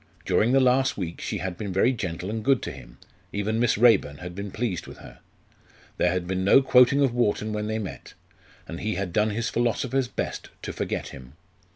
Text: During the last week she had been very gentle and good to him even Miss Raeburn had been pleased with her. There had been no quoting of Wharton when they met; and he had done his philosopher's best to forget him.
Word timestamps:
During 0.25 0.51
the 0.51 0.59
last 0.59 0.97
week 0.97 1.21
she 1.21 1.37
had 1.37 1.57
been 1.57 1.71
very 1.71 1.93
gentle 1.93 2.31
and 2.31 2.43
good 2.43 2.63
to 2.63 2.71
him 2.71 2.97
even 3.31 3.59
Miss 3.59 3.77
Raeburn 3.77 4.17
had 4.17 4.33
been 4.33 4.49
pleased 4.49 4.87
with 4.87 4.97
her. 4.97 5.19
There 5.97 6.11
had 6.11 6.25
been 6.25 6.43
no 6.43 6.63
quoting 6.63 7.01
of 7.03 7.13
Wharton 7.13 7.53
when 7.53 7.67
they 7.67 7.77
met; 7.77 8.15
and 8.67 8.79
he 8.79 8.95
had 8.95 9.13
done 9.13 9.29
his 9.29 9.49
philosopher's 9.49 10.07
best 10.07 10.49
to 10.63 10.73
forget 10.73 11.09
him. 11.09 11.33